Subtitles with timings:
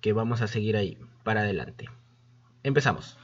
[0.00, 1.86] que vamos a seguir ahí, para adelante.
[2.62, 3.18] Empezamos.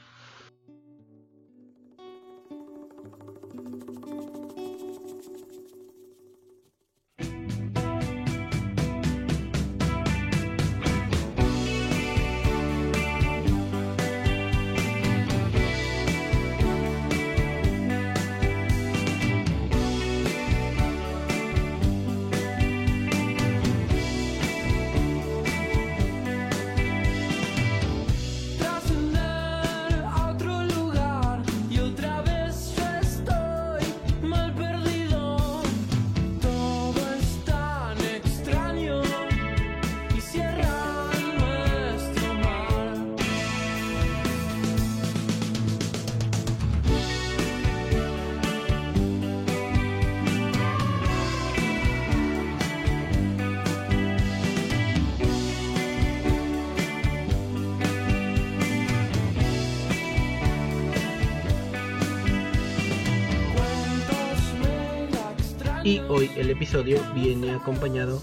[65.85, 68.19] Y hoy el episodio viene acompañado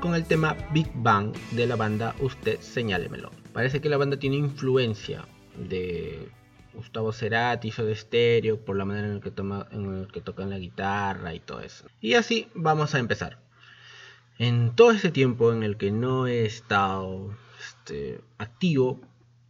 [0.00, 3.30] con el tema Big Bang de la banda Usted Señálemelo.
[3.52, 5.28] Parece que la banda tiene influencia
[5.68, 6.30] de
[6.72, 11.34] Gustavo Cerati, de Stereo, por la manera en la que, el que tocan la guitarra
[11.34, 11.84] y todo eso.
[12.00, 13.38] Y así vamos a empezar.
[14.38, 18.98] En todo ese tiempo en el que no he estado este, activo,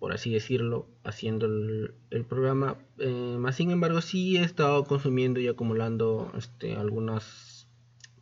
[0.00, 2.78] por así decirlo, haciendo el, programa.
[3.00, 7.68] Eh, más sin embargo, sí he estado consumiendo y acumulando este, algunas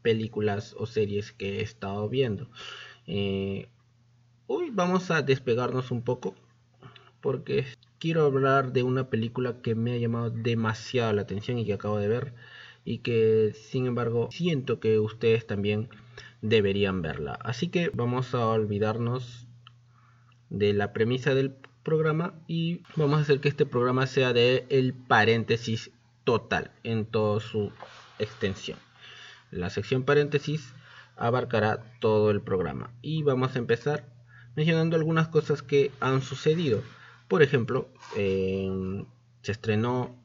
[0.02, 2.48] películas o series que he estado viendo.
[3.06, 3.68] Eh,
[4.46, 6.34] hoy vamos a despegarnos un poco
[7.20, 7.64] porque
[7.98, 11.98] quiero hablar de una película que me ha llamado demasiado la atención y que acabo
[11.98, 12.34] de ver
[12.84, 15.88] y que sin embargo siento que ustedes también
[16.42, 17.32] deberían verla.
[17.42, 19.48] Así que vamos a olvidarnos
[20.50, 24.92] de la premisa del programa y vamos a hacer que este programa sea de el
[24.92, 25.92] paréntesis
[26.24, 27.70] total en toda su
[28.18, 28.76] extensión.
[29.52, 30.74] La sección paréntesis
[31.16, 34.04] abarcará todo el programa y vamos a empezar
[34.56, 36.82] mencionando algunas cosas que han sucedido.
[37.28, 40.16] Por ejemplo, se estrenó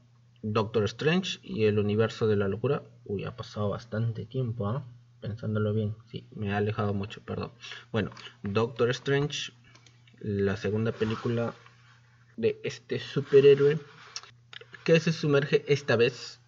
[0.42, 2.82] Doctor Strange y el universo de la locura.
[3.06, 4.84] Uy, ha pasado bastante tiempo, ¿ah?
[5.20, 5.96] pensándolo bien.
[6.08, 7.52] Sí, me ha alejado mucho, perdón.
[7.92, 8.10] Bueno,
[8.42, 9.54] Doctor Strange
[10.22, 11.56] la segunda película
[12.38, 13.80] de este superhéroe
[14.84, 16.40] que se sumerge esta vez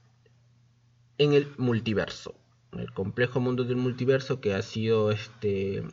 [1.17, 2.35] en el multiverso,
[2.73, 5.84] el complejo mundo del multiverso que ha sido este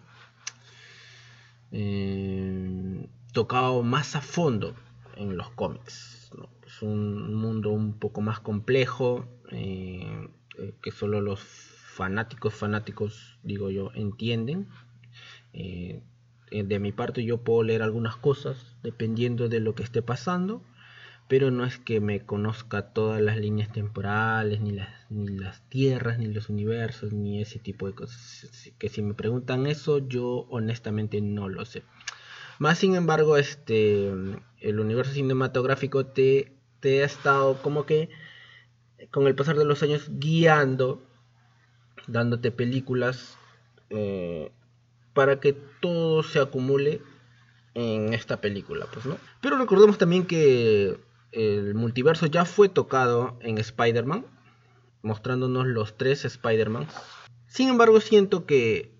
[1.72, 4.74] eh, tocado más a fondo
[5.16, 6.30] en los cómics.
[6.66, 13.70] Es un mundo un poco más complejo eh, eh, que solo los fanáticos fanáticos digo
[13.70, 14.68] yo entienden
[16.50, 20.62] de mi parte yo puedo leer algunas cosas dependiendo de lo que esté pasando,
[21.28, 26.18] pero no es que me conozca todas las líneas temporales, ni las, ni las tierras,
[26.18, 28.72] ni los universos, ni ese tipo de cosas.
[28.78, 31.84] Que si me preguntan eso, yo honestamente no lo sé.
[32.58, 34.08] Más sin embargo, este,
[34.60, 38.10] el universo cinematográfico te, te ha estado como que
[39.10, 41.02] con el pasar de los años guiando,
[42.06, 43.38] dándote películas
[43.90, 44.50] eh,
[45.20, 47.02] para que todo se acumule
[47.74, 49.18] en esta película, pues, ¿no?
[49.42, 50.98] Pero recordemos también que
[51.32, 54.24] el multiverso ya fue tocado en Spider-Man,
[55.02, 56.86] mostrándonos los tres Spider-Man.
[57.48, 58.94] Sin embargo, siento que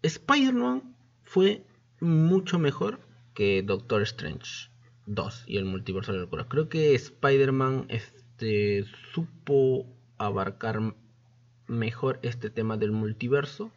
[0.00, 1.66] Spider-Man fue
[2.00, 2.98] mucho mejor
[3.34, 4.70] que Doctor Strange
[5.04, 6.46] 2 y el multiverso de la locura.
[6.48, 9.84] Creo que Spider-Man este, supo
[10.16, 10.94] abarcar
[11.66, 13.70] mejor este tema del multiverso.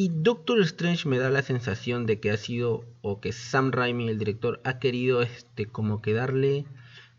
[0.00, 4.08] Y Doctor Strange me da la sensación de que ha sido, o que Sam Raimi,
[4.08, 6.64] el director, ha querido este, como que darle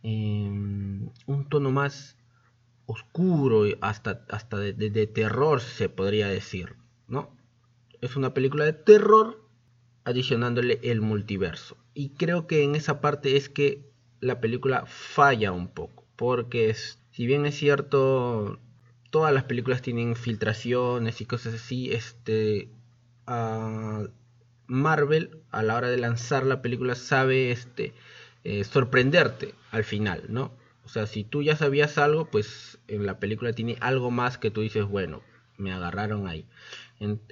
[0.01, 2.17] em, un tono más
[2.87, 6.75] oscuro, hasta, hasta de, de, terror se podría decir,
[7.07, 7.29] ¿no?
[8.01, 9.47] Es una película de terror
[10.03, 11.77] adicionándole el multiverso.
[11.93, 13.91] Y creo que en esa parte es que
[14.21, 16.73] la película falla un poco, porque
[17.11, 18.59] si bien es cierto,
[19.11, 22.69] todas las películas tienen filtraciones y cosas así, este,
[24.67, 27.93] Marvel a la hora de lanzar la película sabe este,
[28.43, 30.51] eh, sorprenderte al final, ¿no?
[30.85, 34.49] O sea, si tú ya sabías algo, pues en la película tiene algo más que
[34.49, 35.21] tú dices, bueno,
[35.57, 36.45] me agarraron ahí.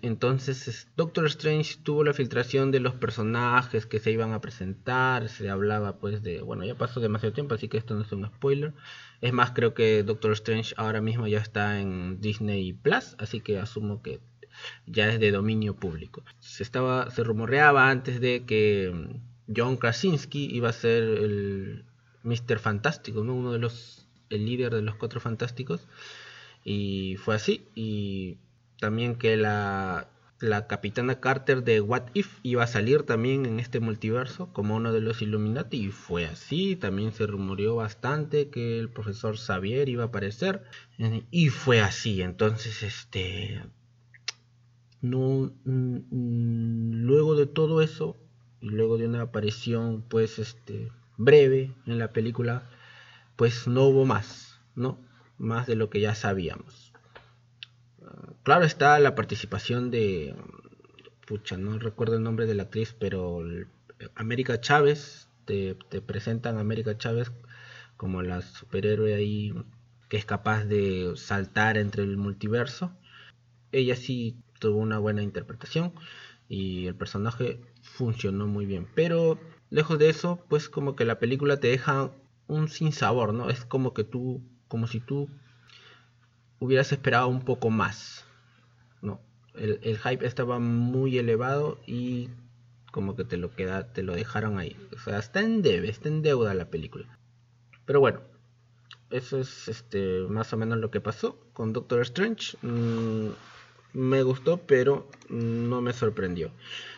[0.01, 5.47] Entonces, Doctor Strange tuvo la filtración de los personajes que se iban a presentar, se
[5.47, 8.73] hablaba pues de, bueno, ya pasó demasiado tiempo, así que esto no es un spoiler.
[9.21, 13.59] Es más, creo que Doctor Strange ahora mismo ya está en Disney Plus, así que
[13.59, 14.19] asumo que
[14.87, 16.23] ya es de dominio público.
[16.39, 19.21] Se estaba, se rumoreaba antes de que
[19.55, 21.85] John Krasinski iba a ser el
[22.23, 22.57] Mr.
[22.57, 23.35] Fantástico, ¿no?
[23.35, 25.87] Uno de los, el líder de los cuatro fantásticos.
[26.63, 27.67] Y fue así.
[27.75, 28.37] Y
[28.79, 30.07] también que la,
[30.39, 34.93] la capitana Carter de What If iba a salir también en este multiverso como uno
[34.93, 35.85] de los Illuminati.
[35.85, 36.75] Y fue así.
[36.75, 40.63] También se rumoreó bastante que el profesor Xavier iba a aparecer.
[41.31, 42.21] Y fue así.
[42.21, 43.61] Entonces, este.
[45.01, 45.51] No.
[45.65, 48.17] Luego de todo eso.
[48.61, 52.69] Y luego de una aparición, pues, este breve en la película,
[53.35, 54.97] pues no hubo más, ¿no?
[55.37, 56.88] Más de lo que ya sabíamos.
[58.43, 60.35] Claro está la participación de,
[61.27, 63.41] pucha, no recuerdo el nombre de la actriz, pero
[64.15, 67.31] América Chávez, te, presentan a América Chávez
[67.97, 69.53] como la superhéroe ahí
[70.09, 72.91] que es capaz de saltar entre el multiverso.
[73.71, 75.93] Ella sí tuvo una buena interpretación
[76.47, 79.39] y el personaje funcionó muy bien, pero
[79.69, 82.11] lejos de eso, pues como que la película te deja
[82.47, 83.49] un sinsabor, ¿no?
[83.49, 85.29] Es como que tú, como si tú
[86.59, 88.25] hubieras esperado un poco más,
[89.01, 89.19] ¿no?
[89.55, 92.29] El, hype estaba muy elevado y
[92.91, 94.75] como que te lo queda, te lo dejaron ahí.
[94.93, 97.17] O sea, está en debe, está en deuda la película.
[97.85, 98.21] Pero bueno,
[99.09, 102.57] eso es este más o menos lo que pasó con Doctor Strange.
[102.61, 103.29] Mm,
[103.93, 106.51] me gustó, pero no me sorprendió.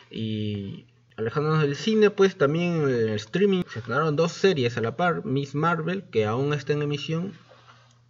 [0.09, 0.85] Y
[1.21, 5.23] Alejándonos del cine, pues también en el streaming se estrenaron dos series a la par,
[5.23, 7.33] Miss Marvel, que aún está en emisión,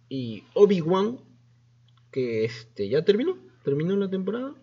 [0.08, 1.18] y Obi-Wan,
[2.12, 4.54] que este, ya terminó, terminó la temporada.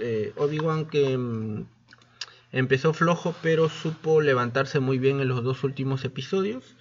[0.00, 1.66] Eh, Obi-Wan que mm,
[2.50, 6.76] empezó flojo, pero supo levantarse muy bien en los dos últimos episodios.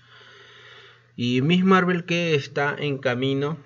[1.16, 3.58] Y Miss Marvel que está en camino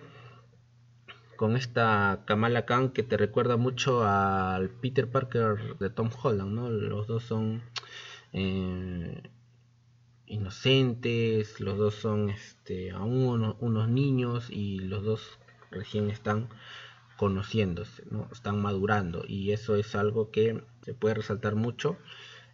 [1.36, 6.70] con esta Kamala Khan que te recuerda mucho al Peter Parker de Tom Holland, ¿no?
[6.70, 7.62] Los dos son
[8.34, 9.22] eh,
[10.26, 15.40] inocentes, los dos son este, aún unos, niños y los dos
[15.76, 16.50] recién están
[17.18, 18.28] conociéndose, ¿no?
[18.32, 21.98] Están madurando y eso es algo que se puede resaltar mucho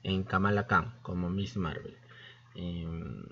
[0.04, 1.96] en Kamala Khan como Miss Marvel.
[2.56, 3.24] Em,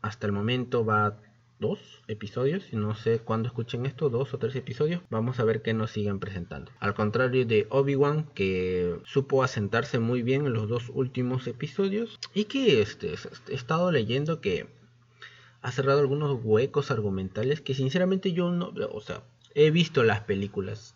[0.00, 1.18] hasta el momento va
[1.58, 5.62] dos episodios, y no sé cuándo escuchen esto, dos o tres episodios, vamos a ver
[5.62, 6.70] qué nos siguen presentando.
[6.80, 12.44] Al contrario de Obi-Wan, que supo asentarse muy bien en los dos últimos episodios, y
[12.44, 13.14] que este,
[13.48, 14.68] he estado leyendo que
[15.66, 20.94] ha cerrado algunos huecos argumentales que sinceramente yo no, o sea, he visto las películas,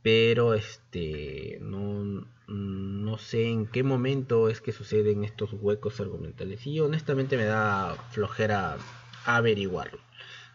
[0.00, 6.80] pero este, no, no sé en qué momento es que suceden estos huecos argumentales, y
[6.80, 8.78] honestamente me da flojera
[9.26, 10.00] averiguarlo.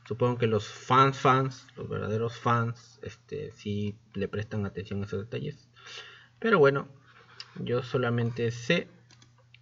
[0.07, 5.19] Supongo que los fans, fans, los verdaderos fans, este, sí le prestan atención a esos
[5.19, 5.69] detalles.
[6.39, 6.87] Pero bueno,
[7.59, 8.87] yo solamente sé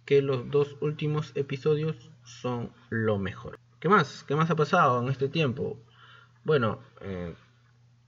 [0.06, 3.58] que los dos últimos episodios son lo mejor.
[3.80, 4.24] ¿Qué más?
[4.24, 5.78] ¿Qué más ha pasado en este tiempo?
[6.44, 7.34] Bueno, eh,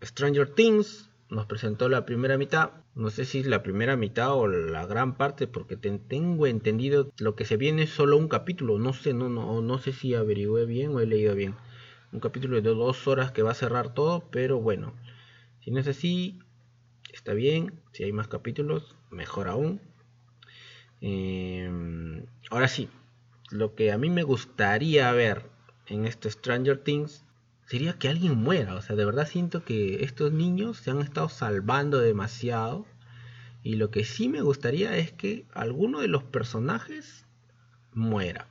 [0.02, 2.72] Stranger Things nos presentó la primera mitad.
[2.94, 7.36] No sé si es la primera mitad o la gran parte, porque tengo entendido lo
[7.36, 8.78] que se viene es solo un capítulo.
[8.78, 11.54] No sé, no, no, no sé si averigüé bien o he leído bien.
[12.12, 14.92] Un capítulo de dos horas que va a cerrar todo, pero bueno,
[15.60, 16.38] si no es así,
[17.14, 17.80] está bien.
[17.92, 19.80] Si hay más capítulos, mejor aún.
[21.00, 22.90] Em, ahora sí,
[23.50, 25.51] lo que a mí me gustaría ver
[25.86, 27.24] en este Stranger Things
[27.66, 28.74] sería que alguien muera.
[28.74, 32.86] O sea, de verdad siento que estos niños se han estado salvando demasiado
[33.62, 37.26] Y lo que sí me gustaría es que alguno de los personajes
[37.92, 38.48] muera.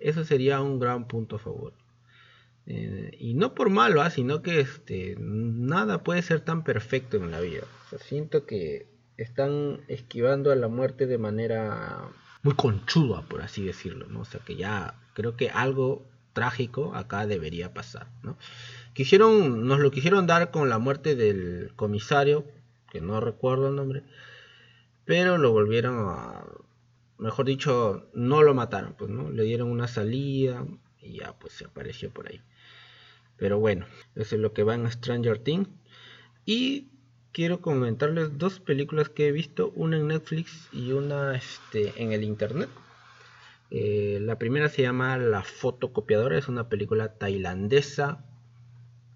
[0.00, 1.72] Eso sería un gran punto a favor.
[2.66, 4.10] Eh, y no por malo, ¿ah?
[4.10, 7.62] sino que este, nada puede ser tan perfecto en la vida.
[8.00, 12.10] siento que están esquivando a la muerte de manera
[12.42, 14.06] muy conchuda, por así decirlo.
[14.06, 14.20] ¿no?
[14.20, 16.06] O sea que ya creo que algo
[16.38, 18.06] trágico acá debería pasar.
[18.22, 18.38] ¿no?
[18.92, 22.44] Quisieron, nos lo quisieron dar con la muerte del comisario,
[22.92, 24.04] que no recuerdo el nombre,
[25.04, 26.44] pero lo volvieron a,
[27.18, 29.30] mejor dicho, no lo mataron, pues, ¿no?
[29.30, 30.64] Le dieron una salida
[31.00, 32.40] y ya, pues, se apareció por ahí.
[33.36, 35.68] Pero bueno, eso es lo que va en Stranger Things.
[36.44, 36.88] Y
[37.32, 42.22] quiero comentarles dos películas que he visto, una en Netflix y una este, en el
[42.22, 42.68] internet.
[43.70, 48.24] Eh, la primera se llama La fotocopiadora, es una película tailandesa,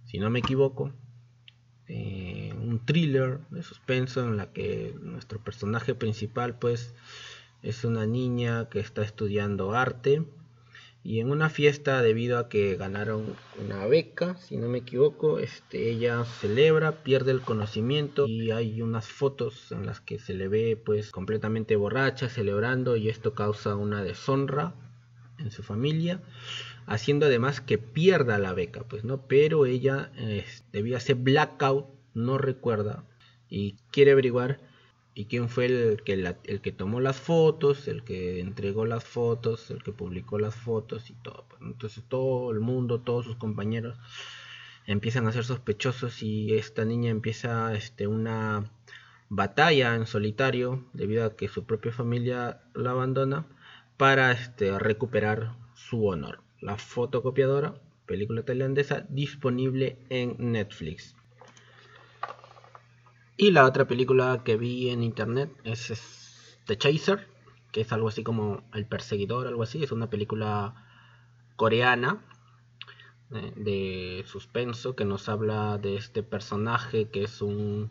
[0.05, 0.93] si no me equivoco.
[1.89, 6.95] Eh, un thriller de suspenso en la que nuestro personaje principal pues
[7.63, 10.25] es una niña que está estudiando arte
[11.05, 15.91] y en una fiesta debido a que ganaron una beca, si no me equivoco, este,
[15.91, 20.81] ella celebra, pierde el conocimiento y hay unas fotos en las que se le ve
[20.83, 24.75] pues completamente borracha celebrando y esto causa una deshonra
[25.39, 26.23] en su familia,
[26.87, 31.87] haciendo además que pierda la beca, pues no, pero ella eh, debido a ese blackout
[32.15, 33.05] no recuerda
[33.49, 34.61] y quiere averiguar
[35.15, 36.15] y quién fue el que,
[36.45, 41.11] el que tomó las fotos, el que entregó las fotos, el que publicó las fotos
[41.11, 41.45] y todo.
[41.49, 43.99] Pues, entonces todo el mundo, todos sus compañeros
[44.87, 48.71] empiezan a ser sospechosos y esta niña empieza este, una
[49.29, 53.47] batalla en solitario debido a que su propia familia la abandona
[53.97, 56.41] para este, recuperar su honor.
[56.61, 57.75] La fotocopiadora,
[58.07, 61.17] película tailandesa, disponible en Netflix.
[63.43, 67.27] Y la otra película que vi en internet es, The Chaser,
[67.73, 69.83] que es algo así como El Perseguidor, algo así.
[69.83, 70.77] Es una película
[71.57, 72.25] coreana
[73.33, 77.91] eh, de suspenso que nos habla de este personaje que es un,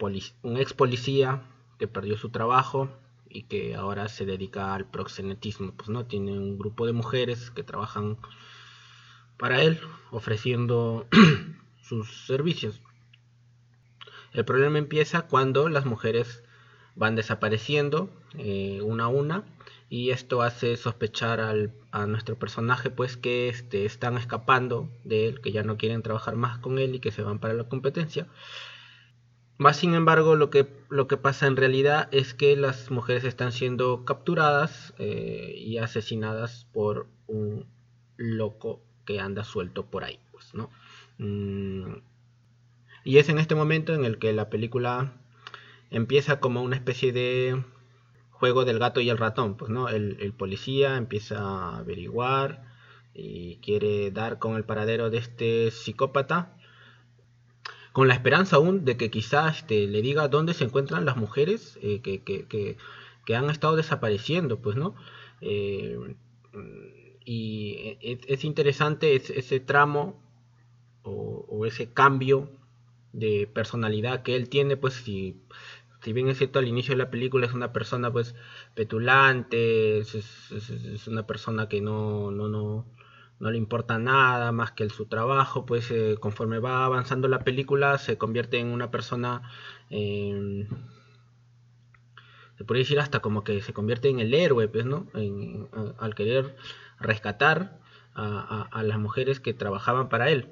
[0.00, 1.42] un ex policía
[1.78, 2.88] que perdió su trabajo
[3.28, 5.72] y que ahora se dedica al proxenetismo.
[5.72, 8.16] Pues no, tiene un grupo de mujeres que trabajan
[9.36, 9.78] para él
[10.10, 11.06] ofreciendo
[11.82, 12.80] sus servicios.
[14.34, 16.42] El problema empieza cuando las mujeres
[16.96, 19.44] van desapareciendo eh, una a una
[19.88, 25.52] y esto hace sospechar a nuestro personaje pues que este, están escapando de él, que
[25.52, 28.26] ya no quieren trabajar más con él y que se van para la competencia.
[29.56, 33.52] Más sin embargo, lo que, lo que pasa en realidad es que las mujeres están
[33.52, 37.66] siendo capturadas eh, y asesinadas por un
[38.16, 40.18] loco que anda suelto por ahí.
[40.32, 40.70] Pues, ¿no?
[41.18, 41.98] Mm,
[43.04, 45.12] y es en este momento en el que la película
[45.90, 47.62] empieza como una especie de
[48.30, 49.56] juego del gato y el ratón.
[49.56, 52.64] Pues no, el, policía empieza a averiguar
[53.14, 56.56] y quiere dar con el paradero de este psicópata.
[57.92, 61.78] Con la esperanza aún de que quizás este, le diga dónde se encuentran las mujeres
[61.80, 62.76] eh, que,
[63.34, 64.96] han estado desapareciendo, pues, ¿no?
[65.40, 66.16] Eh,
[67.24, 70.20] y es, interesante ese, tramo
[71.02, 72.50] o, ese cambio
[73.14, 75.40] de personalidad que él tiene, pues si,
[76.02, 78.34] si bien es cierto al inicio de la película es una persona pues
[78.74, 82.86] petulante, es, una persona que no, no, no,
[83.38, 87.98] no le importa nada más que su trabajo, pues eh, conforme va avanzando la película
[87.98, 89.42] se convierte en una persona,
[89.90, 90.66] eh,
[92.58, 95.06] se podría decir hasta como que se convierte en el héroe, pues, ¿no?
[95.98, 96.56] al querer
[96.98, 97.78] rescatar
[98.14, 100.48] a, a, las mujeres que trabajaban para él.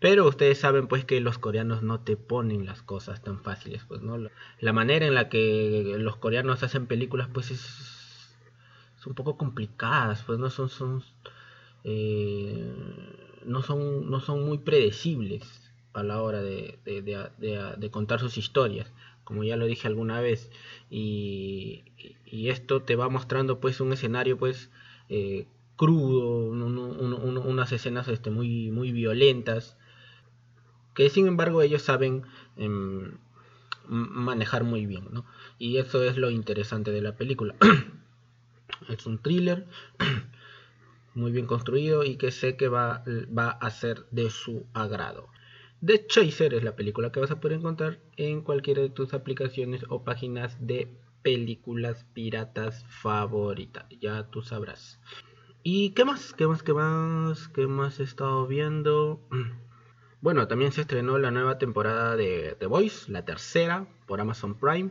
[0.00, 4.00] Pero ustedes saben pues que los coreanos no te ponen las cosas tan fáciles, pues
[4.00, 4.16] no
[4.58, 10.38] la manera en la que los coreanos hacen películas pues es, un poco complicadas, pues
[10.38, 11.04] no son son
[11.84, 12.74] eh,
[13.44, 15.42] no son no son muy predecibles
[15.92, 16.78] a la hora de,
[17.90, 18.90] contar sus historias,
[19.24, 20.50] como ya lo dije alguna vez.
[20.88, 21.84] Y,
[22.24, 24.70] y esto te va mostrando pues un escenario pues
[25.10, 29.76] eh, crudo, unas escenas este, muy muy violentas
[30.94, 32.22] que sin embargo ellos saben
[32.56, 33.18] em,
[33.88, 35.24] manejar muy bien, ¿no?
[35.58, 37.54] Y eso es lo interesante de la película.
[38.88, 39.66] es un thriller
[41.14, 43.04] muy bien construido y que sé que va,
[43.36, 45.28] va a ser de su agrado.
[45.84, 49.84] The Chaser es la película que vas a poder encontrar en cualquiera de tus aplicaciones
[49.88, 53.86] o páginas de películas piratas favoritas.
[54.00, 55.00] Ya tú sabrás.
[55.62, 56.32] ¿Y qué más?
[56.34, 56.62] ¿Qué más?
[56.62, 57.48] ¿Qué más?
[57.48, 59.20] ¿Qué más he estado viendo?
[60.22, 64.90] Bueno, también se estrenó la nueva temporada de The Voice, la tercera, por Amazon Prime.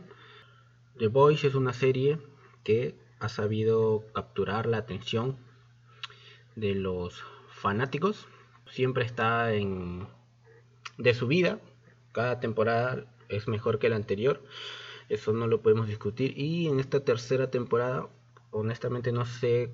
[0.98, 2.18] The Voice es una serie
[2.64, 5.36] que ha sabido capturar la atención
[6.56, 8.26] de los fanáticos.
[8.72, 10.08] Siempre está en
[10.98, 11.60] de su vida.
[12.10, 14.42] Cada temporada es mejor que la anterior.
[15.08, 16.36] Eso no lo podemos discutir.
[16.36, 18.08] Y en esta tercera temporada,
[18.50, 19.70] honestamente no sé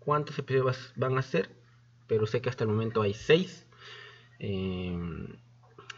[0.00, 1.50] cuántos episodios van a ser.
[2.08, 3.68] Pero sé que hasta el momento hay seis.
[4.42, 4.98] Eh,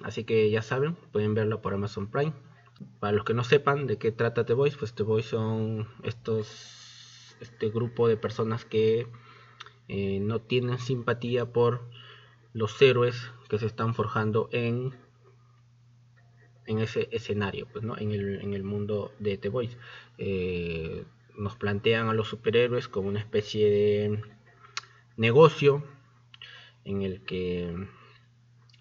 [0.03, 2.35] así que ya saben, pueden verlo por Amazon Prime.
[3.01, 7.37] Para los que no sepan de qué trata The Voice, pues The Voice son estos
[7.41, 9.09] este grupo de personas que
[9.89, 11.89] eh, no tienen simpatía por
[12.53, 14.95] los héroes que se están forjando en
[16.67, 17.99] en ese escenario, pues, ¿no?
[17.99, 19.77] en, el, en el mundo de The Voice.
[20.19, 21.05] Eh,
[21.37, 24.23] nos plantean a los superhéroes como una especie de
[25.17, 25.85] negocio
[26.85, 27.87] en el que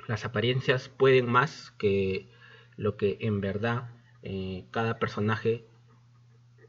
[0.07, 2.29] las apariencias pueden más que
[2.77, 3.89] lo que en verdad
[4.22, 5.65] eh, cada personaje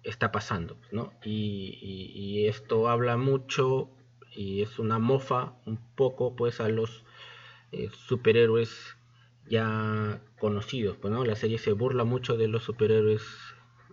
[0.03, 0.77] está pasando.
[0.93, 1.13] ¿no?
[1.25, 3.89] Y, esto habla mucho
[4.31, 7.05] y es una mofa un poco pues a los
[7.73, 8.97] eh, superhéroes
[9.49, 10.99] ya conocidos.
[11.03, 11.25] ¿no?
[11.25, 13.23] La serie se burla mucho de los superhéroes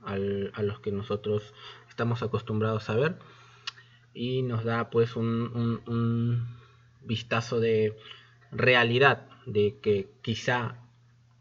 [0.04, 1.54] a los que nosotros
[1.88, 3.20] estamos acostumbrados a ver
[4.16, 6.48] y nos da pues un
[7.04, 7.96] vistazo de
[8.52, 10.76] realidad de que quizá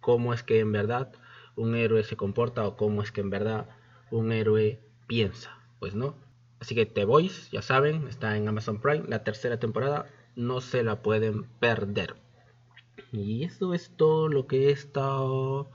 [0.01, 1.13] cómo es que en verdad
[1.57, 3.69] un héroe se comporta o cómo es que en verdad
[4.11, 6.15] un héroe piensa, pues no.
[6.61, 10.83] Así que The Voice, ya saben, está en Amazon Prime, la tercera temporada, no se
[10.83, 12.17] la pueden perder.
[13.13, 15.71] Y eso es todo lo que he estado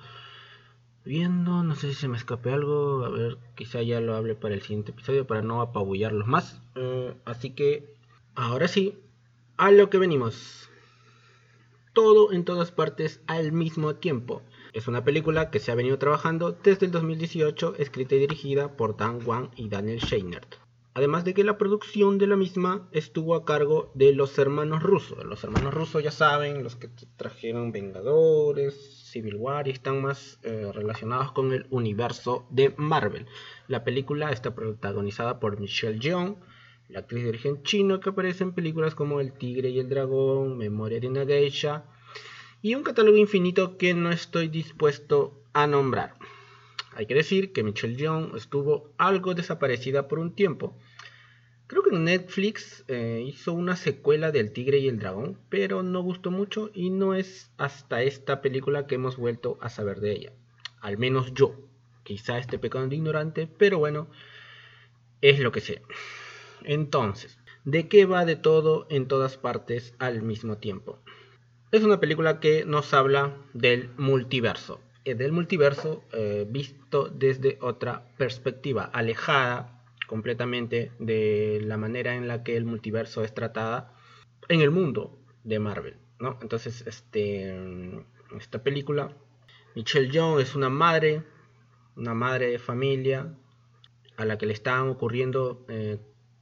[1.03, 1.63] viendo.
[1.63, 3.03] No sé si se me escape algo.
[3.05, 6.62] A ver, quizá ya lo hable para el siguiente episodio para no apabullarlos más.
[6.75, 7.96] Eh, así que,
[8.36, 8.98] ahora sí,
[9.58, 10.70] a lo que venimos.
[11.96, 14.42] Todo en todas partes al mismo tiempo.
[14.74, 18.98] Es una película que se ha venido trabajando desde el 2018, escrita y dirigida por
[18.98, 20.56] Dan Wang y Daniel Scheinert.
[20.93, 25.24] Además de que la producción de la misma estuvo a cargo de los hermanos rusos.
[25.24, 28.76] Los hermanos rusos ya saben, los que trajeron Vengadores,
[29.10, 33.28] Civil War y están más eh, relacionados con el universo de Marvel.
[33.69, 36.36] La película está protagonizada por Michelle Yeoh,
[36.89, 40.58] la actriz de origen chino que aparece en películas como El Tigre y el Dragón,
[40.58, 41.86] Memoria de una Geisha
[42.65, 46.15] y un catálogo infinito que no estoy dispuesto a nombrar.
[46.95, 50.75] Hay que decir que Michelle Yeoh estuvo algo desaparecida por un tiempo.
[51.67, 56.32] Creo que Netflix eh, hizo una secuela del Tigre y el Dragón, pero no gustó
[56.32, 60.34] mucho y no es hasta esta película que hemos vuelto a saber de ella.
[60.82, 61.54] Al menos yo.
[62.01, 64.08] Quizá esté pecado de ignorante, pero bueno,
[65.21, 65.84] es lo que sé.
[66.63, 70.97] Entonces, ¿de qué va de todo en todas partes al mismo tiempo?
[71.76, 74.80] Es una película que nos habla del multiverso.
[75.04, 82.44] Eh, del multiverso eh, visto desde otra perspectiva, alejada completamente de la manera en la
[82.44, 83.94] que el multiverso es tratada
[84.48, 85.98] en el mundo de Marvel.
[86.18, 86.40] ¿no?
[86.42, 87.54] Entonces, este,
[88.38, 89.12] esta película,
[89.76, 91.24] Michelle Yeoh es una madre,
[91.98, 93.36] una madre de familia
[94.16, 95.98] a la que le están ocurriendo eh,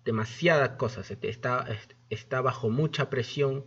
[0.05, 1.65] demasiadas cosas, este, está,
[2.11, 3.65] está bajo mucha presión,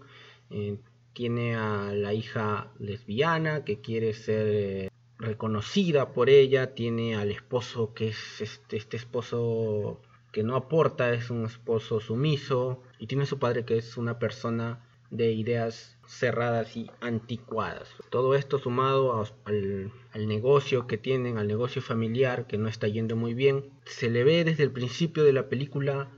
[1.16, 7.94] tiene a la hija lesbiana que quiere ser eh, reconocida por ella, tiene al esposo
[7.94, 13.26] que es este, este esposo que no aporta, es un esposo sumiso, y tiene a
[13.26, 17.88] su padre que es una persona de ideas cerradas y anticuadas.
[18.10, 23.16] Todo esto sumado al, al, negocio que tienen, al negocio familiar que no está yendo
[23.16, 26.10] muy bien, se le ve desde el principio de la película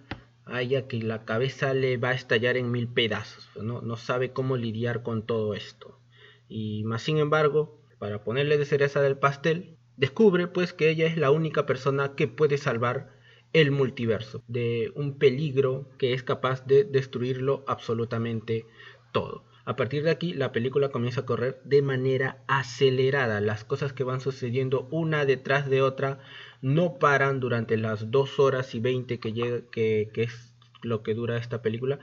[0.48, 3.80] haya que la cabeza le va a estallar en mil pedazos, ¿no?
[3.80, 6.00] no sabe cómo lidiar con todo esto.
[6.48, 11.16] Y más sin embargo, para ponerle de cereza del pastel, descubre pues que ella es
[11.16, 13.10] la única persona que puede salvar
[13.52, 18.66] el multiverso de un peligro que es capaz de destruirlo absolutamente
[19.12, 19.44] todo.
[19.68, 23.42] A partir de aquí la película comienza a correr de manera acelerada.
[23.42, 26.20] Las cosas que van sucediendo una detrás de otra
[26.62, 31.36] no paran durante las 2 horas y 20 que, llega, que, es lo que dura
[31.36, 31.98] esta película.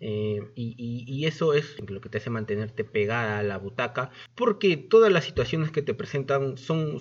[0.00, 4.10] Eh, y, eso es lo que te hace mantenerte pegada a la butaca.
[4.34, 7.00] Porque todas las situaciones que te presentan son,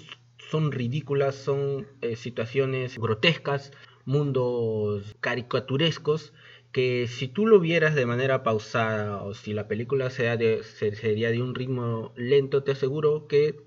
[0.49, 3.71] son ridículas, son eh, situaciones grotescas,
[4.03, 6.34] mundos caricaturescos
[6.71, 11.32] que si tú lo vieras de manera pausada o si la película sea de, sería
[11.32, 13.63] de un ritmo lento, te aseguro que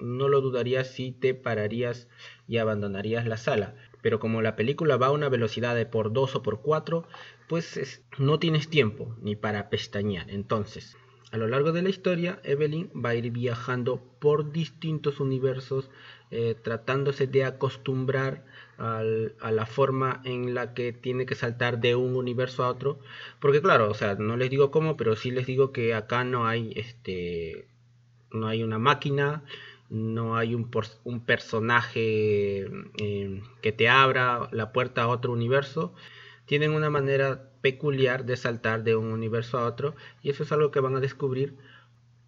[0.00, 2.08] no lo dudarías si te pararías
[2.46, 3.74] y abandonarías la sala.
[4.02, 7.06] Pero como la película va a una velocidad de por 2 o por 4,
[7.48, 10.30] pues no tienes tiempo ni para pestañear.
[10.30, 10.96] Entonces,
[11.32, 15.90] a lo largo de la historia, Evelyn va a ir viajando por distintos universos,
[16.30, 18.44] eh, tratándose de acostumbrar
[18.78, 22.98] a la forma en la que tiene que saltar de un universo a otro.
[23.38, 26.46] Porque claro, o sea, no les digo cómo, pero sí les digo que acá no
[26.46, 27.68] hay este
[28.32, 29.42] no hay una máquina,
[29.90, 30.70] no hay un,
[31.04, 35.94] un personaje eh, que te abra la puerta a otro universo.
[36.46, 40.70] Tienen una manera peculiar de saltar de un universo a otro y eso es algo
[40.70, 41.56] que van a descubrir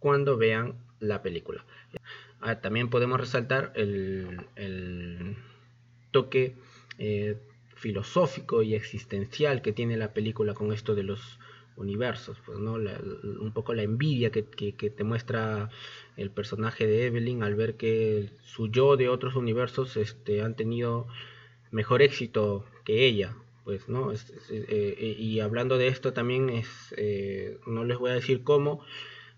[0.00, 1.64] cuando vean la película.
[2.42, 5.37] Ah, también podemos resaltar el,
[6.11, 6.57] toque
[6.98, 7.38] eh,
[7.76, 11.38] filosófico y existencial que tiene la película con esto de los
[11.76, 12.74] universos, pues, ¿no?
[12.74, 15.70] un poco la envidia que, te muestra
[16.16, 21.07] el personaje de Evelyn al ver que su yo de otros universos este, han tenido
[21.70, 24.12] mejor éxito que ella, pues, ¿no?
[24.12, 24.18] Eh,
[24.50, 28.85] eh, y hablando de esto también es, eh, no les voy a decir cómo,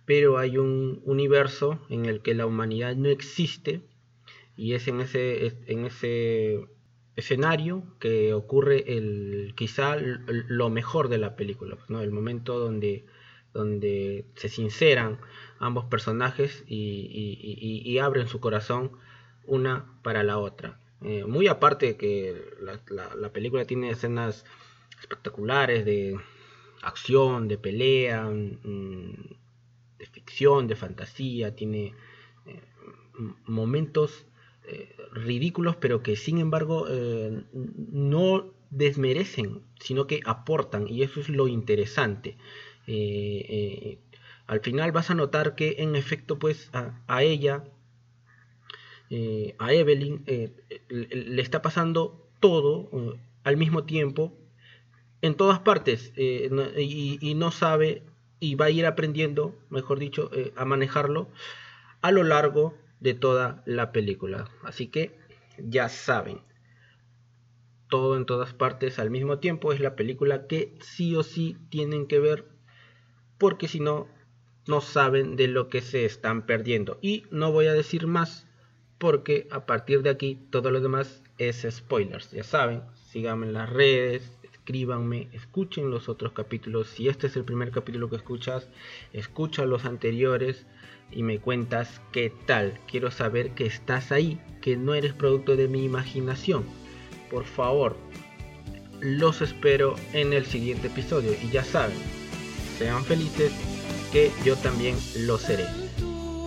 [0.07, 3.83] pero hay un universo en el que la humanidad no existe
[4.57, 6.69] y es en ese, en ese
[7.17, 12.03] escenario que ocurre el quizá lo mejor de la película, ¿no?
[12.03, 13.07] el momento donde,
[13.53, 15.21] donde se sinceran
[15.59, 18.93] ambos personajes y, abren su corazón
[19.47, 20.81] una para la otra.
[21.03, 24.45] Eh, muy aparte de que la, película tiene escenas
[25.01, 26.19] espectaculares de
[26.83, 29.37] acción, de pelea, mm,
[30.05, 31.95] de ficción, de fantasía, tiene
[32.47, 32.61] eh,
[33.47, 34.27] momentos
[34.67, 41.29] eh, ridículos, pero que sin embargo eh, no desmerecen, sino que aportan, y eso es
[41.29, 42.37] lo interesante.
[44.47, 47.64] Al final vas a notar que en efecto, pues a, ella,
[49.59, 50.25] a Evelyn,
[50.88, 52.90] le está pasando todo
[53.45, 54.37] al mismo tiempo,
[55.23, 58.03] en todas partes, y, no sabe,
[58.40, 61.29] y va a ir aprendiendo, mejor dicho, a manejarlo
[62.03, 64.51] a lo largo de toda la película.
[64.62, 65.18] Así que
[65.59, 66.40] ya saben,
[67.88, 72.07] todo en todas partes al mismo tiempo es la película que sí o sí tienen
[72.07, 72.49] que ver
[73.38, 74.09] porque si no,
[74.66, 76.99] no saben de lo que se están perdiendo.
[77.03, 78.47] Y no voy a decir más
[78.99, 82.31] porque a partir de aquí todo lo demás es spoilers.
[82.31, 86.88] Ya saben, síganme en las redes, escríbanme, escuchen los otros capítulos.
[86.88, 88.66] Si este es el primer capítulo que escuchas,
[89.12, 90.64] escucha los anteriores
[91.11, 92.81] y me cuentas qué tal.
[92.90, 96.64] Quiero saber que estás ahí, que no eres producto de mi imaginación.
[97.31, 97.94] Por favor,
[99.03, 101.98] los espero en el siguiente episodio y ya saben,
[102.79, 103.53] sean felices
[104.12, 104.96] que yo también
[105.27, 105.66] lo seré.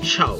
[0.02, 0.40] Chao.